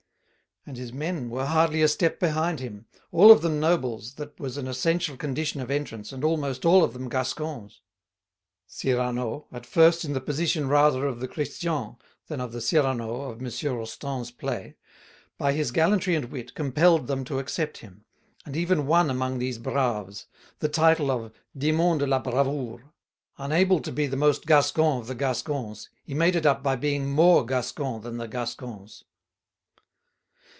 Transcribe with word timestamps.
And 0.63 0.77
his 0.77 0.93
men 0.93 1.31
were 1.31 1.47
hardly 1.47 1.81
a 1.81 1.87
step 1.87 2.19
behind 2.19 2.59
him, 2.59 2.85
all 3.11 3.31
of 3.31 3.41
them 3.41 3.59
nobles 3.59 4.13
that 4.13 4.39
was 4.39 4.57
an 4.57 4.67
essential 4.67 5.17
condition 5.17 5.59
of 5.59 5.71
entrance 5.71 6.11
and 6.11 6.23
almost 6.23 6.65
all 6.67 6.83
of 6.83 6.93
them 6.93 7.09
Gascons. 7.09 7.81
Cyrano, 8.67 9.47
at 9.51 9.65
first 9.65 10.05
in 10.05 10.13
the 10.13 10.21
position 10.21 10.69
rather 10.69 11.07
of 11.07 11.19
the 11.19 11.27
Christian 11.27 11.95
than 12.27 12.39
of 12.39 12.51
the 12.51 12.61
Cyrano 12.61 13.21
of 13.21 13.41
M. 13.41 13.73
Rostand's 13.75 14.29
play, 14.29 14.75
by 15.39 15.53
his 15.53 15.71
gallantry 15.71 16.13
and 16.13 16.25
wit 16.25 16.53
compelled 16.53 17.07
them 17.07 17.23
to 17.23 17.39
accept 17.39 17.79
him, 17.79 18.05
and 18.45 18.55
even 18.55 18.85
won 18.85 19.09
among 19.09 19.39
these 19.39 19.57
"braves" 19.57 20.27
the 20.59 20.69
title 20.69 21.09
of 21.09 21.31
"démon 21.57 21.97
de 21.97 22.05
la 22.05 22.21
bravoure." 22.21 22.83
Unable 23.39 23.79
to 23.79 23.91
be 23.91 24.05
the 24.05 24.15
most 24.15 24.45
Gascon 24.45 24.99
of 24.99 25.07
the 25.07 25.15
Gascons, 25.15 25.89
he 26.03 26.13
made 26.13 26.35
it 26.35 26.45
up 26.45 26.61
by 26.61 26.75
being 26.75 27.09
more 27.11 27.43
Gascon 27.47 28.01
than 28.01 28.17
the 28.17 28.27
Gascons. 28.27 29.05